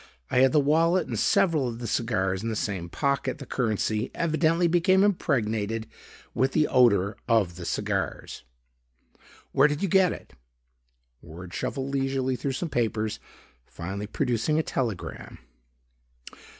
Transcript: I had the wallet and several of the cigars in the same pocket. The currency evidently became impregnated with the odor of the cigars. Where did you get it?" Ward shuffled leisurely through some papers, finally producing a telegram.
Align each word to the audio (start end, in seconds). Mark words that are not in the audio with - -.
I 0.31 0.39
had 0.39 0.51
the 0.51 0.59
wallet 0.59 1.05
and 1.07 1.19
several 1.19 1.67
of 1.67 1.77
the 1.77 1.85
cigars 1.85 2.41
in 2.41 2.49
the 2.49 2.55
same 2.55 2.89
pocket. 2.89 3.37
The 3.37 3.45
currency 3.45 4.09
evidently 4.15 4.67
became 4.67 5.03
impregnated 5.03 5.85
with 6.33 6.53
the 6.53 6.67
odor 6.67 7.15
of 7.27 7.55
the 7.55 7.65
cigars. 7.67 8.43
Where 9.51 9.67
did 9.67 9.83
you 9.83 9.87
get 9.87 10.11
it?" 10.11 10.33
Ward 11.21 11.53
shuffled 11.53 11.91
leisurely 11.93 12.35
through 12.35 12.53
some 12.53 12.69
papers, 12.69 13.19
finally 13.67 14.07
producing 14.07 14.57
a 14.57 14.63
telegram. 14.63 15.37